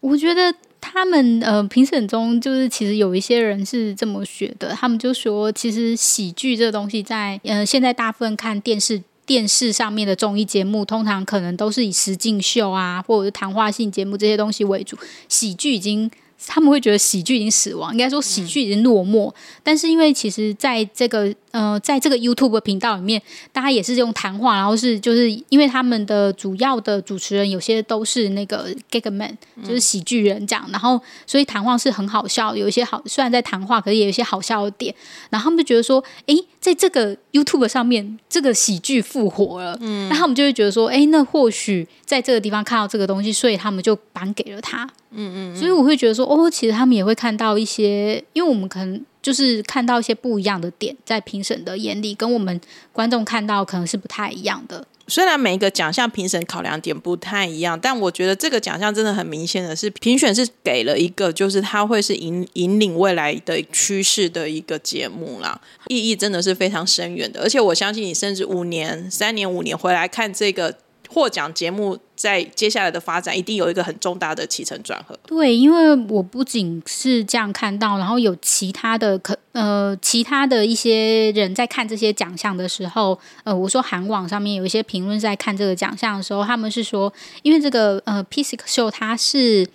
[0.01, 14.97] 我觉得他们呃评审中，就是其实有一些人是这么学的，他们就说，其实喜剧这个东西在呃现在大部分看电视电视上面的综艺节目，通常可能都是以实境秀啊，或者是谈话性节目这些东西为主，
[15.29, 16.09] 喜剧已经。
[16.47, 19.33] 他们会觉得喜剧已经死亡，应该说喜剧已经落寞。
[19.63, 34.95] 但是因为其实在这个呃，在这个 YouTube 频道里面，大家也是用谈话，然后是就是因为他们的主要的主持人有些都是那个 Gag Man，就是喜剧人这样，然后所以谈话是很好笑，有一些好虽然在谈话，可是也有一些好笑的点。
[35.31, 44.85] 然后他们就觉得说，诶，在这个 YouTube 上面，这个喜剧复活了，嗯，那他们就会觉得说，诶，那或许在这个地方看到这个东西，所以他们就颁给了他。
[45.11, 52.61] 嗯嗯，嗯，所以我会觉得说，哦，其实他们也会看到一些，因为我们可能就是看到一些不一样的点，在评审的眼里，跟我们
[52.93, 54.87] 观众看到可能是不太一样的。
[55.09, 67.41] 虽然每一个奖项评审考量点不太一样，但我觉得这个奖项真的很明显的是，评选是给了一个，就是它会是引引领未来的趋势的一个节目啦，意义真的是非常深远的。
[67.41, 70.73] 而且我相信你，甚至五年、三年、五年回来看这个。
[71.09, 75.19] 获奖节目在接下来的发展一定有一个很重大的起承转合。
[75.27, 89.67] 对，因为我不仅是这样看到，然后有其他的可呃其他的一些人在看这些奖项的时候，呃，我说韩网上面有一些评论在看这个奖项的时候，他们是说，因为这个呃 Psique Show 它是。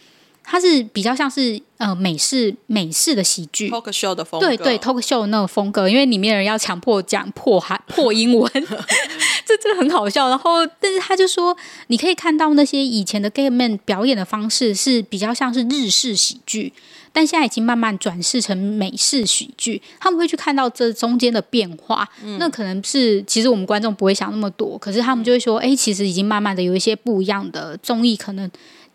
[0.44, 8.52] 它是比较像是呃美式美式的喜剧，talk show 的风格，对对，talk show 的那种风格，因为里面人要强迫讲破韩破英文，
[9.46, 10.30] 这这很好笑。
[10.30, 11.56] 然后，但是他就说，
[11.88, 16.74] 你可以看到那些以前的 gay man 表演的方式是比较像是日式喜剧，
[17.14, 19.82] 但现在已经慢慢转世成美式喜剧。
[20.00, 28.52] 他们会去看到这中间的变化，嗯、那可能是其实我们观众不会想那么多，可是他们就会说，哎，其实已经慢慢的有一些不一样的综艺可能。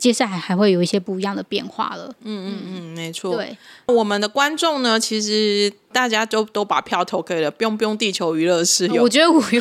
[0.07, 2.15] 接下来还会有一些不一样的变化了。
[2.23, 3.35] 嗯嗯嗯，没错。
[3.35, 8.89] 对，我们的观众呢，其实大家都都把票投给了不用不用地球娱乐室。
[9.01, 9.57] 我觉得五十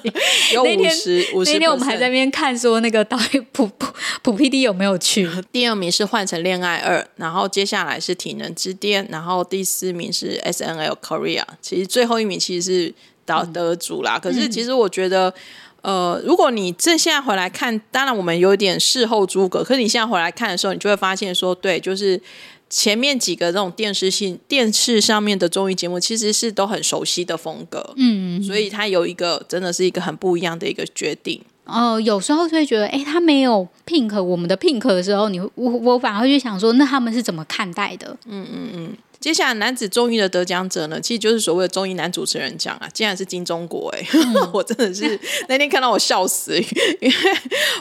[0.54, 1.52] 有五十五十。
[1.52, 5.28] 那天我们还在那边看，说那个导演普普普 PD 有没有去？
[5.52, 11.44] 第二名是换成恋爱二，然后接下来是体能之巅，然后第四名是 SNL Korea。
[11.60, 12.94] 其实最后一名其实是
[13.26, 14.16] 得得主啦。
[14.16, 15.34] 嗯、可是其实我觉得。
[15.82, 22.20] 呃，如果你这现在回来看，当然我们有点事后诸葛，可是你现在回来看的时候，你就会发现说，对，就是
[22.68, 31.40] 前面几个这种电视性电视上面的综艺节目，其实是都很熟悉的风格，嗯，所以它有一个真的是一个很不一样的一个决定。
[31.70, 38.16] 哦、呃，有时候就会觉得，哎，他没有 Pink 我们的 Pink 的时候，你我我反而会去想说，那他们是怎么看待的？
[38.26, 38.96] 嗯嗯嗯。
[39.20, 46.58] 接下来男子综艺的得奖者呢，其实就是所谓的综艺男主持人奖啊，竟然是金钟国哎、欸，嗯、 我真的是那天看到我笑死，
[47.00, 47.14] 因为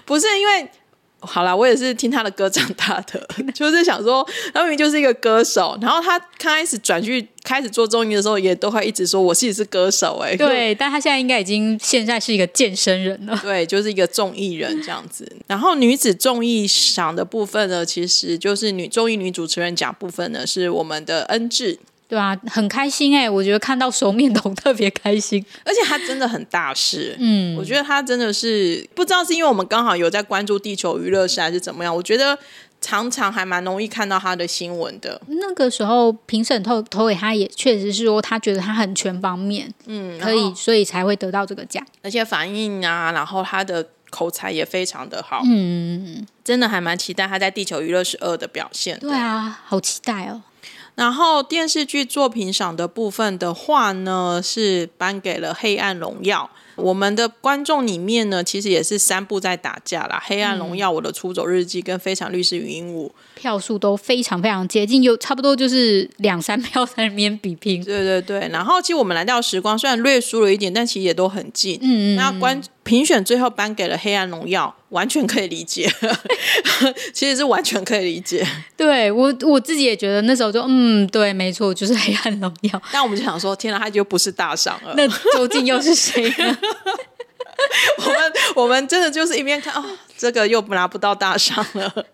[0.06, 0.70] 不是因为。
[1.22, 15.30] 好啦，我也是听他的歌长大的， 就是想说，他明明就是一个歌手，然后他刚开始转去开始做综艺的时候，也都会一直说我自己是歌手、欸，哎，对，但他现在应该已经现在是一个健身人了， 对，就是一个综艺人这样子。
[15.48, 21.78] 然后女子综艺赏的部分呢，其实就是女综艺女主持人奖部分呢，是我们的恩智。
[22.10, 23.30] 对啊，很开心哎、欸！
[23.30, 27.16] 我觉得看到熟面孔 特别开心，而且他真的很大师。
[27.22, 32.36] 嗯，我觉得他真的是不知道是因为我们刚好有在关注地球娱乐室还是怎么样，我觉得
[32.82, 35.22] 常常还蛮容易看到他的新闻的。
[35.28, 41.86] 那个时候评审投投给他也确实是说他觉得他很全方面，嗯，可以，所以才会得到这个奖。
[42.02, 48.98] 而且反应啊，然后他的口才也非常的好，嗯，真的还蛮期待他在地球娱乐十二的表现。
[48.98, 50.42] 对啊，好期待哦。
[51.00, 56.50] 然后电视剧作品赏的部分的话呢，是颁给了《黑暗荣耀》。
[56.76, 67.82] 我们的观众里面呢，其实也是三部在打架啦，《黑暗荣耀》、《我的出走日记》跟《非常律师禹英禑》，票数都非常非常接近，有差不多就是两三票在里面比拼。
[67.84, 71.80] 对对对，然后其实我们来到时光虽然略输了一点，但其实也都很近。
[71.82, 72.16] 嗯嗯。
[72.18, 75.88] 那观评选最后颁给了《黑暗荣耀》，完全可以理解，
[77.14, 78.44] 其实是完全可以理解。
[78.76, 82.72] 对我我自己也觉得那时候就嗯，对，没错，就是《黑暗荣耀》。
[82.92, 86.58] 但我们就想说，天哪，他就不是大赏了，那究竟又是谁呢？
[88.04, 89.86] 我们我们真的就是一边看哦，
[90.18, 92.06] 这个又拿不到大赏了。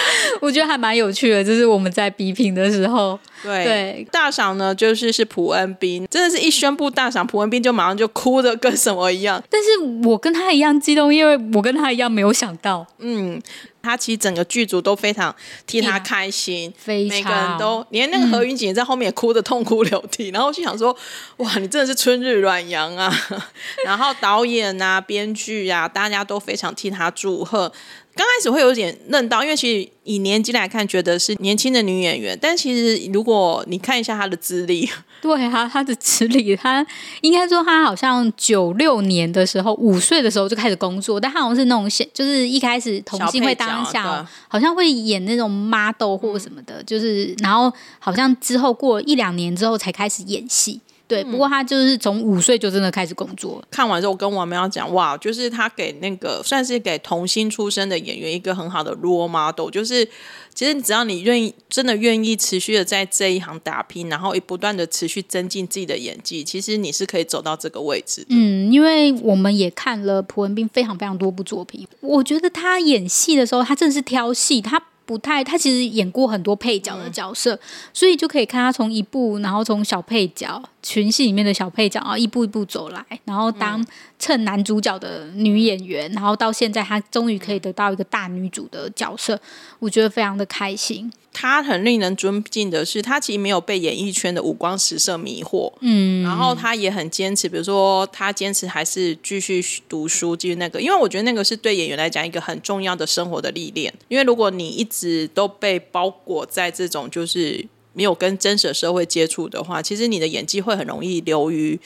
[0.40, 9.42] 我觉得还蛮有趣的，就是我们在比拼的时候，对，对大赏呢，就是是朴恩斌，真的是一宣布大赏，朴恩斌就马上就哭的跟什么一样。
[9.50, 13.40] 但是我跟他一样激动，因为我跟他一样没有想到，嗯。
[13.84, 15.34] 他其实整个剧组都非常
[15.66, 20.96] 替他开心，非常每个人都连那个何云锦在后面也哭得痛哭流涕，嗯、然后我就想说，
[21.38, 23.12] 哇，你真的是春日暖阳啊！
[23.84, 27.72] 然后导演啊、编剧啊，大家都非常替他祝贺。
[28.14, 32.38] 刚开始会有点愣到，因为其实以年纪来看，觉得是年轻的女演员。
[32.40, 34.86] 但其实如果你看一下她的资历，
[35.22, 36.86] 对啊，她的资历，她
[37.22, 50.80] 应该说她好像九六年的时候，五岁的时候就开始工作，但她好像是那种就是一开始童星会当下，好像会演那种 model 或什么的，嗯、就是然后好像之后过一两年之后才开始演戏。
[51.08, 53.58] 对，不过他就是从五岁就真的开始工作。
[53.62, 60.08] 嗯、看完之后，我跟我们要讲，哇，就是他给那个算是给童星出身的演员一个很好的 role model，就是
[60.54, 68.24] 其实只要你愿意，真的愿意持续的在这一行打拼，然后也不断的持续增进自己的演技，其实你是可以走到这个位置。
[68.30, 74.82] 嗯，因为我们也看了朴文斌非常非常多部作品，我觉得他演戏的时候，他真的是挑戏，他。
[75.04, 77.58] 不太，他其实演过很多配角的角色，嗯、
[77.92, 83.84] 所以就可以看他从一部，然后从小配角群戏里面的小配角，然后一步一步走来，然后当
[84.18, 89.40] 趁男主角的女演员，然后到现在她终于可以得到一个大女主的角色，
[89.78, 91.12] 我觉得非常的开心。
[91.32, 107.64] 她很令人尊敬的是，她其实没有被演艺圈的五光十色迷惑，嗯，然后她也很坚持，比如说她坚持还是继续读书，继续那个，因为我觉得那个是对演员来讲一个很重要的生活的历练，因为如果你一直都被包裹在这种就是。
[107.92, 111.78] 没有跟真实的社会接触的话，其实你的演技会很容易流于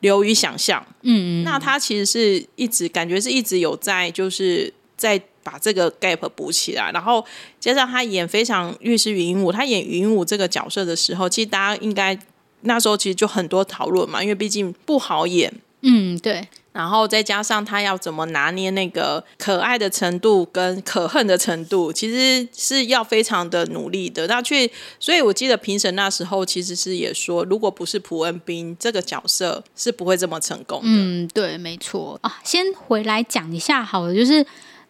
[0.00, 0.84] 流于想象。
[1.02, 6.90] 嗯，嗯那他其实是一直感觉是一直有在，就是在把这个 gap 补起来。
[6.92, 7.24] 然后
[7.58, 12.18] 加上他演非常律师禹英禑，他演禹英禑这个角色的时候，其实大家应该
[12.62, 15.52] 那时候其实就很多讨论嘛，因为毕竟不好演。
[15.86, 16.46] 嗯，对。
[16.72, 24.26] 然后再加上他要怎么拿捏那个可爱的程度跟可恨的程度，其实是要非常的努力的。
[24.26, 24.70] 那去，
[25.00, 30.88] 所以我记得评审那时候其实是也说，如果不是朴恩斌这个角色，是不会这么成功的。
[30.88, 32.40] 嗯，对，没错啊。
[32.44, 34.44] 先回来讲一下好了，就是。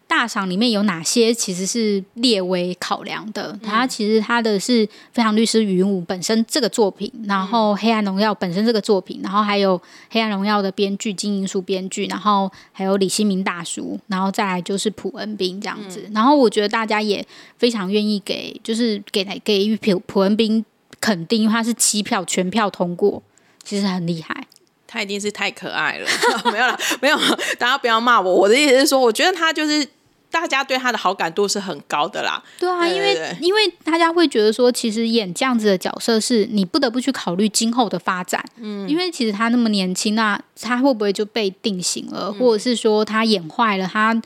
[0.07, 3.59] 大赏里面有哪些其实是列为考量的？
[3.61, 9.77] 它其实它的是《非常律师禹英禑》本身这个作品，然后《黑暗荣耀》本身这个作品，然后还有
[10.09, 16.09] 《黑暗荣耀》的编剧金英淑编剧，然后还有李新民大叔，然后再来就是朴恩斌这样子。
[16.13, 17.23] 然后我觉得大家也
[17.57, 20.63] 非常愿意给，就是给给予朴朴恩斌
[21.01, 23.21] 肯定，因为他是七票全票通过，
[23.61, 24.47] 其实很厉害。
[24.87, 26.07] 他一定是太可爱了，
[26.49, 27.17] 没有了，没有，
[27.59, 28.33] 大家不要骂我。
[28.33, 29.85] 我的意思是说，我觉得他就是。
[30.29, 32.43] 大家对他的好感度是很高的啦。
[32.59, 38.43] 对啊，因为因为大家会觉得说，其实演这样子的角色，是你不得不去考虑今后的发展。
[38.57, 43.87] 嗯，因为其实他那么年轻，那他会不会就被定型了，或者是说他演坏了？
[43.87, 44.21] 他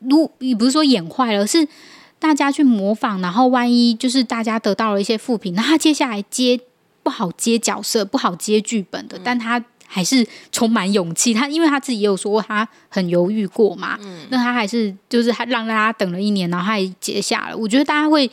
[0.00, 1.66] 如也不是说演坏了，是
[2.18, 6.60] 大家去模仿，然后万一就是大家得到了一些负评，那他接下来接
[7.02, 9.62] 不好接角色，不好接剧本的，但他。
[9.94, 17.56] 还是充满勇气，他因为他自己也有说过他很犹豫过嘛，嗯，那他还是就是他让大家等了一年，然后他也接下了。
[17.56, 18.30] 我觉得大家会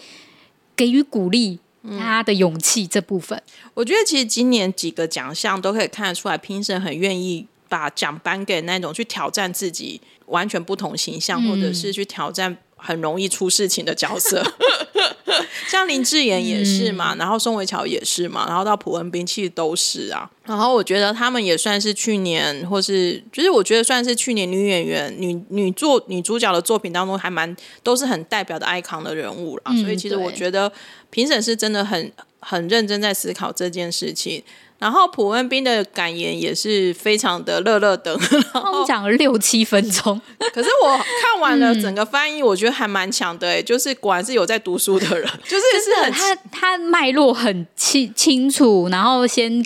[0.76, 1.60] 给予鼓励
[1.97, 3.38] 他的勇气这部分。
[3.38, 12.57] 嗯，我觉得其实今年几个奖项都可以看得出来，评审很愿意把奖颁给那种去挑战自己完全不同形象，嗯，或者是去挑战。
[12.82, 14.41] 很容易出事情的角色，
[15.67, 20.30] 像林志妍也是嘛，嗯、然后宋慧乔也是嘛，然后到朴恩斌其实都是啊。
[20.45, 29.63] 然后我觉得他们也算是去年，或是就是我觉得算是去年女演员、女女作女主角的作品当中，还蛮都是很代表的 icon 的人物啦。
[29.67, 30.71] 嗯、所以其实我觉得
[31.11, 34.44] 评审是真的很很认真在思考这件事情。
[34.78, 38.18] 然后普文斌的感言也是非常的乐乐的，
[38.54, 40.22] 然后讲了六七分钟。
[40.54, 49.62] 可是我看完了整个翻译，我觉得还蛮强的哎，就是果然是有在读书的人， 就是是很他他脉络很清清楚，然后先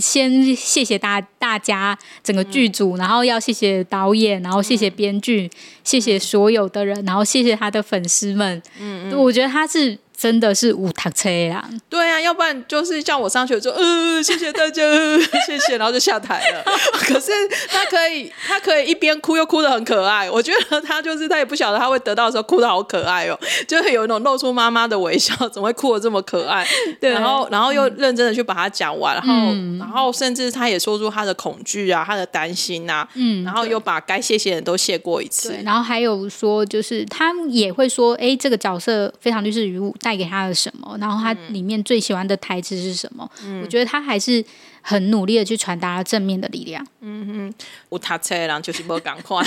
[0.00, 5.48] 先谢谢大大家整个剧组，然后要谢谢导演，然后谢谢编剧，
[5.84, 8.60] 谢谢所有的人，然后谢谢他的粉丝们。
[8.80, 9.96] 嗯，我觉得他是。
[10.18, 11.64] 真的是无读车呀！
[11.88, 14.82] 对啊，要不然就是像我上去说，呃，谢谢大家，
[15.46, 16.64] 谢谢，然后就下台了。
[17.06, 17.30] 可是
[17.68, 20.28] 他可以，他可以一边哭又哭得很可爱。
[20.28, 23.38] 我觉得他就是他也不晓得他会得到的时候哭得好可爱哦，
[23.68, 26.66] 就会有一种露出妈妈的微笑，怎么会哭得这么可爱？
[27.00, 35.54] 对，然后然后又认真的去把它讲完，然后、嗯、然后甚至他也说出他的恐惧啊，他的担心啊，嗯，然后又把该谢谢的人都谢过一次。
[35.64, 40.07] 然后还有说，就是他也会说，哎，这个角色非常律师禹英禑。
[40.08, 40.96] 带给他的什么？
[40.98, 43.30] 然后他里面最喜欢的台词是什么？
[43.44, 44.42] 嗯、我觉得他还是
[44.80, 46.82] 很努力的去传达了正面的力量。
[47.00, 47.54] 嗯哼，
[47.90, 49.46] 有读册人就是无同款。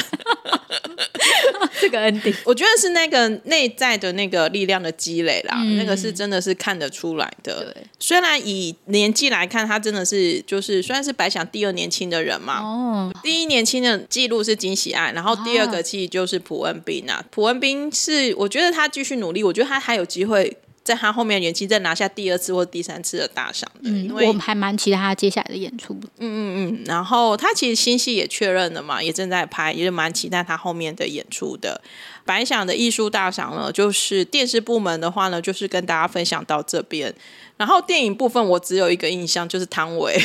[1.82, 7.74] 这个 ending， 我觉得是那个内在的那个力量的积累啦，嗯、那个是真的是看得出来的。
[7.74, 12.60] 对虽然以年纪来看，他真的是就是虽然是白想第二年轻的人嘛。
[12.62, 17.24] 哦，第一年轻的记录是金喜爱，然后第二个其实就是朴恩斌啊。
[17.32, 20.58] 朴恩斌是我觉得他继续努力，我觉得他还有机会。
[20.94, 25.94] 在他后面的演技再拿下第二次或第三次的大赏的，嗯，因为我们还蛮期待他接下来的演出。
[26.18, 31.82] 嗯嗯嗯，然后他其实新戏也确认了嘛，也正在拍，也是蛮期待他后面的演出的。
[32.26, 37.14] 白想的艺术大赏呢，就是电视部门的话呢，就是跟大家分享到这边。
[37.58, 40.20] 然后电影部分，我只有一个印象，就是汤唯。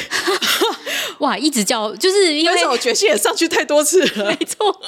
[1.20, 4.80] 哇，一直叫，就是因为我觉心也上去太多次了， 没错。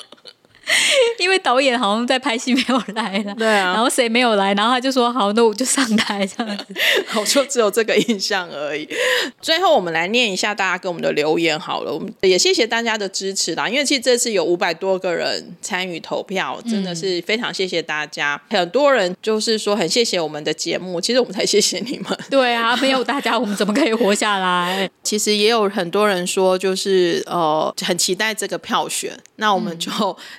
[1.19, 6.65] 因为导演好像在拍戏没有来了，对啊，然后谁没有来，然后他就说好，那我就上台这样子，
[7.19, 8.89] 我就只有这个印象而已。
[9.41, 18.41] 最后我们来念一下大家给我们的留言好了，我们也谢谢大家的支持啦，因为其实这次有五百多个人参与投票，真的是非常谢谢大家。
[18.49, 22.19] 嗯、很多人就是说很谢谢我们的节目，其实我们才谢谢你们。
[22.31, 24.89] 对啊，没有大家我们怎么可以活下来？
[25.03, 29.91] 其实也有很多人说就是呃很期待这个票选，那我们就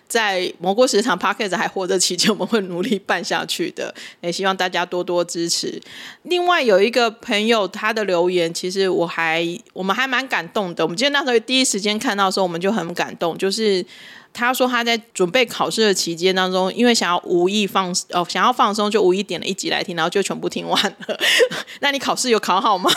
[0.08, 3.94] 在在蘑菇市场 Podcast 还活着期间，我们会努力办下去的。
[4.20, 5.82] 也希望大家多多支持。
[6.24, 10.84] 另外有一个朋友他的留言，其实我还我们还蛮感动的。
[10.84, 13.86] 我们今天那时候第一时间看到的时候，我们就很感动，就是。
[14.34, 21.20] 他说他在准备考试的期间当中，因为想要无意放哦，想要放松，就无意点了一集来听，然后就全部听完了。
[21.82, 22.90] 那你考试有考好吗？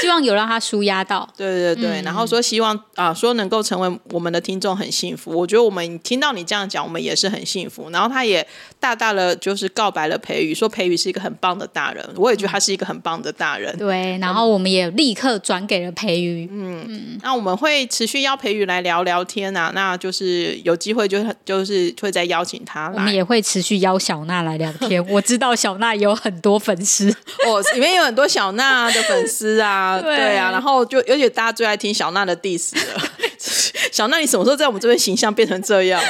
[0.00, 1.26] 希望有让他舒压到。
[1.36, 5.30] 对对对，嗯、然后说希望啊，说能够成为我们的听众很幸福。
[5.30, 7.88] 我觉得我们听到你这样讲，我们也是很幸福。
[7.90, 8.46] 然后他也
[8.78, 12.06] 大大的就是告白了培宇，说培宇是一个很棒的大人。
[12.16, 13.74] 我也觉得他是一个很棒的大人。
[13.78, 16.46] 对，然后我们也立刻转给了培宇。
[16.52, 19.72] 嗯嗯，那我们会持续邀培宇来聊聊天啊。
[19.74, 25.04] 那就是有机会就就是会再邀请他来，我们也会持续邀小娜来聊天。
[25.10, 27.10] 我知道小娜有很多粉丝，
[27.46, 33.02] 哦，里面有很多小娜的粉丝啊， 对，对啊，然后就而且大家最爱听小娜的 diss 了。
[33.92, 36.02] 小娜，你什么时候在我们这边形象变成这样？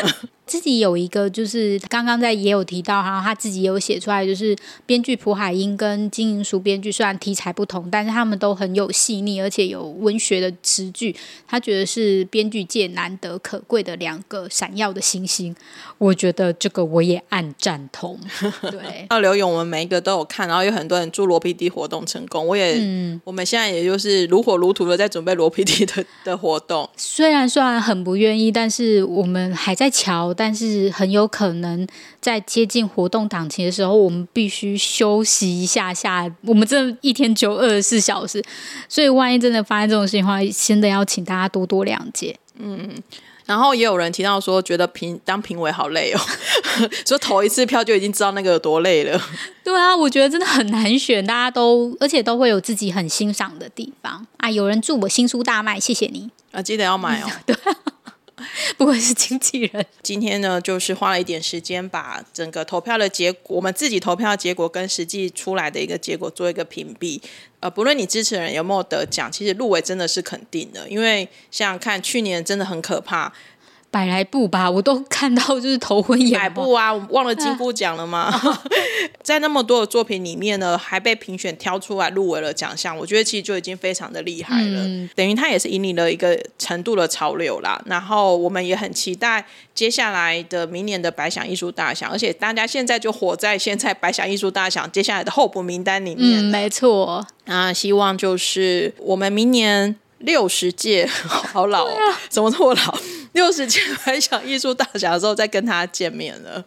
[0.55, 11.13] 自己有一个，就是刚刚在也有提到，然后他自己有写出来，就是编剧蒲海英跟金银淑编剧，虽然题材不同，但是他们都很有细腻，而且有文学的词句。
[11.49, 15.53] 他觉得是编剧界难得可贵的两个闪耀的星星。
[15.99, 18.17] 我觉得这个我也暗赞同。
[18.71, 22.47] 对，到刘勇我们每一个都有看，然后有很多人祝罗 PD 活动成功。
[22.47, 26.89] 我也，嗯，我们现在也就是如火如荼的在准备罗 PD 的的活动。
[26.97, 30.33] 虽然虽然很不愿意，但是我们还在瞧。
[30.37, 31.87] 但是很有可能
[32.21, 36.29] 在接近活动档期的时候，我们必须休息一下下。
[36.43, 38.43] 我们这一天只有二十四小时，
[38.89, 42.37] 所以万一真的发生这种事情的话，真的要请大家多多谅解。
[42.59, 42.91] 嗯，
[43.47, 46.21] 然后也有人提到说，觉得评当评委好累哦，
[47.07, 49.21] 说投一次票就已经知道那个有多累了。
[49.63, 54.51] 对啊，我觉得真的很难选，大家都而且都会有自己很欣赏的地方啊。
[54.51, 57.29] 有人祝我新书大卖，谢谢你啊，记得要买哦。
[57.47, 57.57] 对。
[58.77, 59.87] 不愧是经纪人。
[60.03, 67.21] 今天呢，就是花了一点时间，把整个投票的结果，我们自己投票的结果跟实际出来的一个结果做一个屏蔽。
[67.61, 73.33] 呃，不论你支持人有没有得奖，其实入围真的是肯定的，因为想想看，去年真的很可怕。
[73.95, 76.43] 百来部吧，我都看到就是头昏眼花。
[76.43, 78.23] 百部啊，我忘了金箍奖了吗？
[78.23, 78.63] 啊、
[79.23, 84.83] 在那么多的作品里面呢，还被评选挑出来入围了奖项，我觉得其实就已经非常的厉害了。
[84.83, 87.81] 嗯、等于他也是引领了一个程度的潮流啦。
[87.87, 96.41] 然后我们也很期待接下来的明年的百想艺术大奖，而且大家现在就活在现在百想艺术大奖接下来的候补名单里面。
[96.41, 97.25] 嗯，没错。
[97.45, 102.99] 那，希望就是我们明年六十届， 好老、哦，啊、怎么这么老？
[103.35, 106.65] 六十届百想艺术大奖的时候再跟他见面了，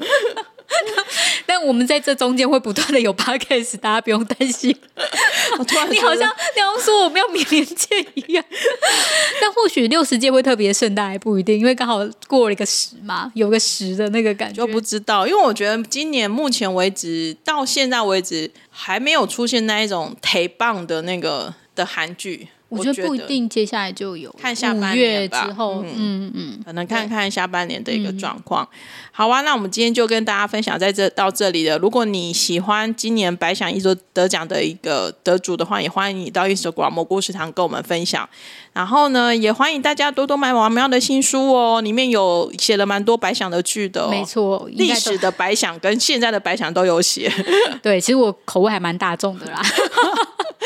[1.47, 4.70] 但我们在这中间会不断的有 podcast，大家不用担心。
[5.89, 8.43] 你好像你好像说我们要明年见一样，
[9.41, 15.26] 但或许六十届会特别盛大，还不一定，因为刚好过了一个十嘛，有个十的那个感觉，就不知道。
[15.26, 22.49] 因为我觉得今年目前为止到现在为止还没有出现那一种忒棒的那个的韩剧。
[22.70, 25.45] 我觉得不一定，接下来就有看下半年吧。
[25.45, 28.68] 之后，嗯嗯，嗯可能看看下半年的一个状况。
[28.72, 28.78] 嗯、
[29.11, 31.78] 好啊，那我们今天就跟大家分享在这到这里了。
[31.78, 38.28] 如果你喜欢今年百想艺术得奖的一个得主的话，也欢迎你到 Instagram 蘑菇食堂跟我们分享。
[38.74, 47.32] 然后呢，也欢迎大家多多买王喵的新书哦，里面有写了蛮多百想的剧的、哦，没错，历史的百想跟现在的百想都有写。
[47.82, 49.61] 对，其实我口味还蛮大众的啦。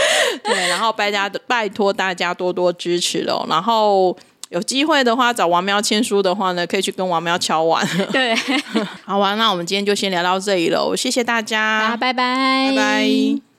[0.45, 3.45] 对，然后拜家 拜托大家多多支持喽。
[3.49, 4.15] 然后
[4.49, 7.85] 有机会的话，找王喵签书的话呢，可以去跟王喵敲完。
[8.11, 8.35] 对，
[9.05, 13.50] 好玩，那我们今天就先聊到这里喽，谢谢大家，拜拜，拜拜。